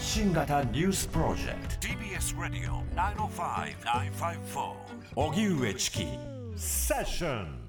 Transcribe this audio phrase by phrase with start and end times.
[0.00, 1.88] 発信型ニュースプロジェクト。
[1.88, 2.82] TBS ラディオ
[3.28, 4.72] 905-954
[5.14, 6.06] おぎゅうえちき
[6.56, 7.68] セッション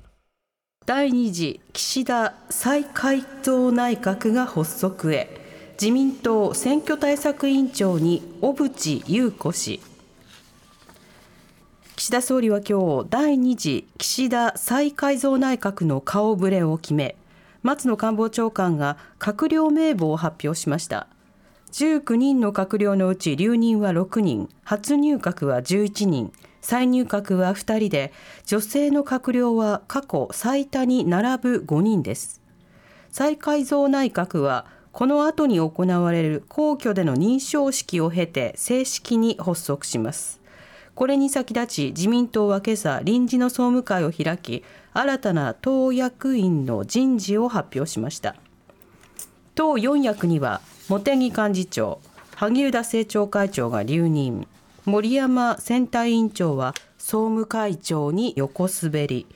[0.86, 5.28] 第二次岸田再改造内閣が発足へ。
[5.74, 9.82] 自民党選挙対策委員長に小渕優子氏。
[11.98, 17.18] 岸田総理は今日第二次岸田再改造内閣の顔ぶれを決め
[17.62, 21.08] 松野官房長官が閣僚名簿を発表しました
[21.72, 26.34] 19人の閣僚のうち留任は6人初入閣は11人。
[26.62, 28.14] 再入閣は2人で
[28.46, 32.42] 女性の閣僚は過去最多に並ぶ5人です。
[33.10, 40.42] 再改造内閣はこの後に行われる皇居での認証式を経て正式に発足します。
[40.94, 48.36] これに先立ち自民党は今朝臨時の総務会を開き新たな党役員の人事を発表しました。
[49.54, 52.00] 党4役には茂木幹事長
[52.36, 54.48] 萩生田政調会長が留任。
[54.86, 59.28] 森山選対委員長は総務会長に横滑り。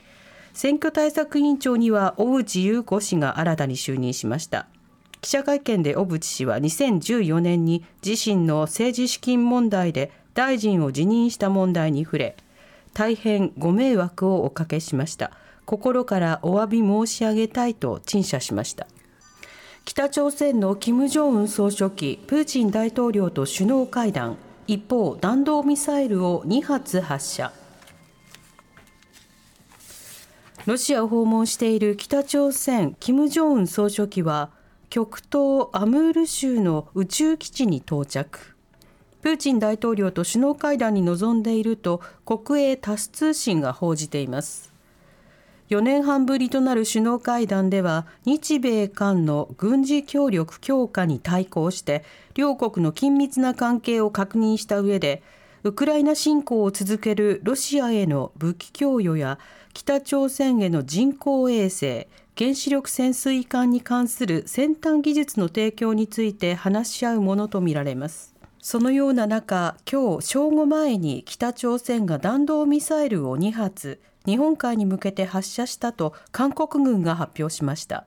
[0.54, 4.66] 選挙対策委員長には小渕優子氏が新たに就任しました。
[5.20, 12.36] 記者会見で小渕氏は2014年に自身の政治資金問題で大臣を辞任した問題に触れ
[12.92, 15.30] 大変ご迷惑をおかけしました。
[15.64, 18.86] 心からお詫び申し上げたいと陳謝しました。
[19.86, 24.36] 北朝鮮の金正恩総書記プーチン大統領と首脳会談。
[24.66, 27.52] 一方弾道ミサイルを2発発射。
[30.66, 34.50] ロシアを訪問している北朝鮮金正恩総書記は
[34.90, 38.56] 極東アムール州の宇宙基地に到着。
[39.22, 44.75] プーチン大統領と首脳会談に臨んでいると国営タス通信が報じています。
[45.68, 55.24] 4年半ぶりとなる首脳会談では日米韓の軍事協力強化に対抗して両国の緊密な関係を確認した上で
[55.64, 59.40] ウクライナ侵攻を続けるロシアへの武器供与や
[59.74, 62.06] 北朝鮮への人工衛星
[62.38, 68.35] 原子力潜水艦に関する先端技術の提供について話し合うものとみられます。
[68.68, 78.06] そのような中、今日正午前に北朝鮮が弾道ミサイルを2発、日本海に向けて発射したと韓国軍が発表しました。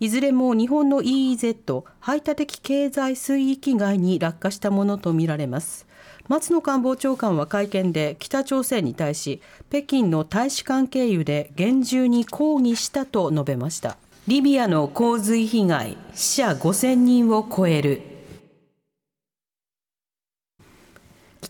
[0.00, 5.86] いずれも日本の EEZ 排他的経済水域外に落下したものとみられます。
[6.26, 13.96] 松野官房長官は会見で北朝鮮に対し北京の大使館経由で厳重に抗議したと述べました。
[14.26, 18.15] リビアの洪水被害死者5000人を超える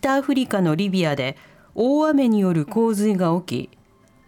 [0.06, 1.36] 北アフリカのリビアで
[1.74, 3.78] 大雨による洪水が起き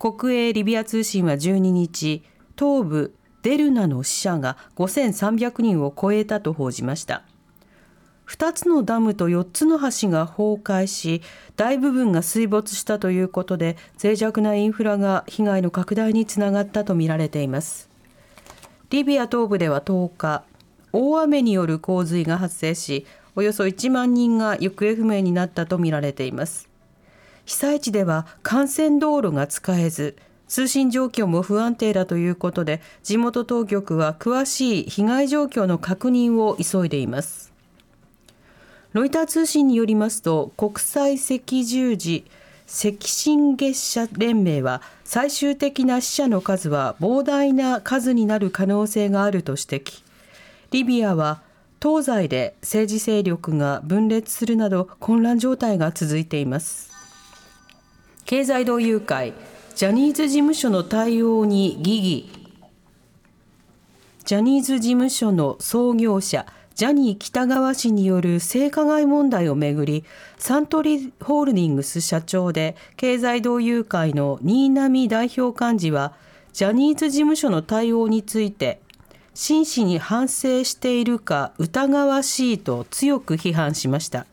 [0.01, 2.25] 国営リビア通信は12日
[2.59, 7.23] 東部デルナの死者が5300人を超えたと報じました。
[8.27, 11.23] 2つのダムと4つの橋が崩壊し
[11.55, 17.89] 大部分が水没したということで脆弱なインフラが被害の拡大につながったとみられています。
[18.91, 20.45] リビア東部では10日
[20.93, 23.07] 大雨による洪水が発生し
[23.39, 26.69] およそ1万人が行方不明になったとみられています。
[27.45, 30.17] 被災地では幹線道路が使えず
[30.49, 37.53] 通信状況も不安定だということで地元当局は詳しい被害状況の確認を急いでいます。
[38.93, 42.27] ロイター通信によりますと国際赤十字
[42.67, 50.03] 赤新月社連盟は最終的な死者の数は膨大な数になる可能性があると指摘。
[50.73, 51.47] リビアは
[51.81, 56.91] 東西で政治勢力が分裂するなど混乱状態が続いています。
[58.25, 59.33] 経済同友会
[59.75, 62.49] ジャニーズ事務所の対応に疑義。
[64.25, 66.45] ジャニーズ事務所の創業者
[66.75, 70.05] ジャニー喜多川氏による性加害問題をめぐり
[70.37, 76.13] サントリーホールディングス社長で経済同友会の新浪代表幹事は
[76.53, 78.81] ジャニーズ事務所の対応について
[79.41, 84.27] 真摯に反省しているか疑わしいと強く批判しました。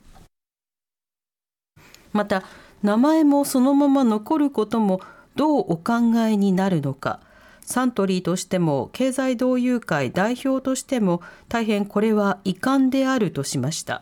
[2.12, 2.42] また
[2.82, 5.02] 名前もそのまま残ることも
[5.36, 5.94] どうお考
[6.28, 7.20] えになるのか。
[7.62, 14.02] サントリーとしても経済同友会代表としても大変これは遺憾であるとしました。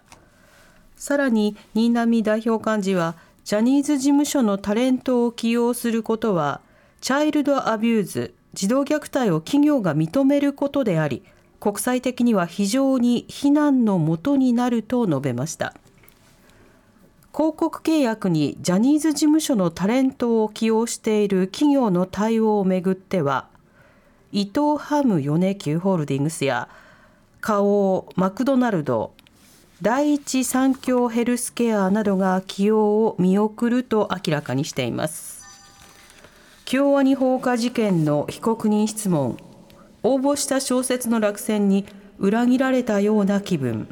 [0.95, 6.61] さらに新浪代表幹事はジャニーズ事務所のタレントを起用することは
[7.01, 11.23] チャイルドアビューズ児童虐待を企業が認めることであり
[11.59, 15.73] 国際的には非常に非難のもとになると述べました。
[17.33, 23.47] 広告契約にジャニーズ事務所のタレントを起用している企業の対応をめぐっては
[24.31, 26.69] 伊藤ハム米久ホールディングスや
[27.41, 29.13] 花王マクドナルド
[29.81, 35.42] 第一三共ヘルスケアなどが起用を見送ると明らかにしています。
[36.65, 39.37] 京アニ放火事件の被告人質問。
[40.01, 41.85] 応募した小説の落選に
[42.19, 43.87] 裏切られたような気分。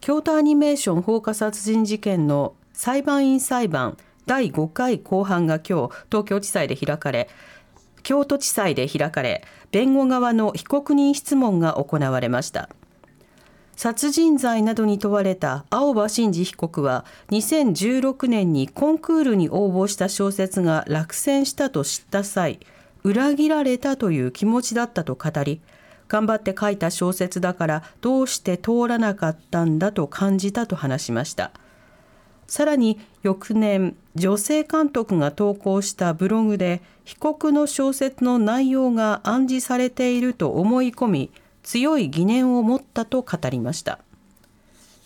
[0.00, 3.96] 京都アニメーション放火殺人事件の裁判員裁判
[4.26, 7.28] 第5回公判が今日東京地裁で開かれ
[8.02, 12.68] 京都地裁で開かれ弁護側の被告人質問が行われました。
[13.76, 22.60] 殺人罪などに問われた青葉真司被告は2016年にコンクールに応募した小説が落選したと知った際
[23.02, 25.60] 裏切られたという気持ちだったと語り
[26.08, 31.50] 頑張って書いた小説だからどうして通らなかったんだと感じたと話しました。
[32.46, 41.30] さらに翌年女性監督が投稿したブログで被告の小説の内容が暗示されていると思い込み
[41.64, 43.98] 強い疑念を持ったと語りました。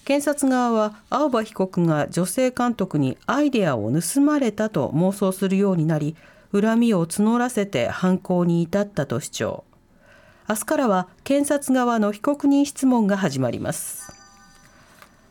[0.05, 6.17] 検察側は青葉被告が女性監督にアイデアを盗まれたと妄想するようになり
[6.53, 9.65] 恨みを募らせて犯行に至ったと主張。
[10.49, 14.13] 明日からは検察側の被告人質問が始まります。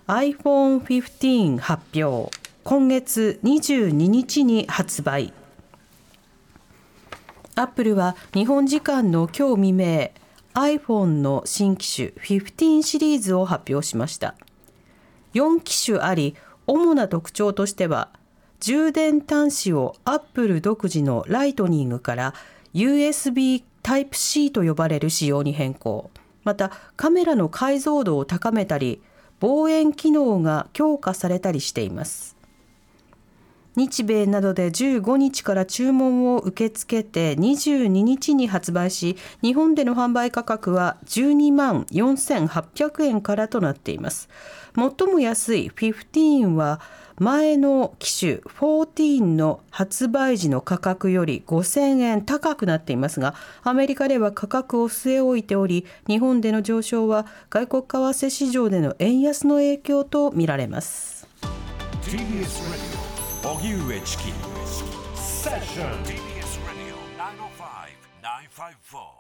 [0.08, 2.32] iPhone15 発表
[2.64, 5.34] 今月22日に発売
[7.56, 10.12] アップルは日本時間の今日未明
[10.54, 14.36] iPhone の新機種15シリーズを発表しました。
[15.34, 16.36] 4機種あり
[16.66, 18.10] 主な特徴としては
[18.60, 22.34] 充電端子を Apple 独自のライトニングから
[22.74, 26.10] USB Type-C と呼ばれる仕様に変更。
[26.44, 29.02] またカメラの解像度を高めたり
[29.42, 32.37] 望遠機能が強化されたりしています。
[33.78, 44.30] 日米などで15日から注文を受け付けて22日に発売し日本での販売価格は12万4800円からとなっています
[44.76, 46.82] 最も安い15は
[47.20, 61.28] 前の機種14の発売時の価格より5000円高くなっていますがアメリカでは価格を据え置いており日本での上昇は外国為替市場での円安の影響とみられます。
[63.44, 64.34] 荻上チキ。
[65.16, 66.98] セッション TBS ラディオ
[68.52, 69.17] 905-954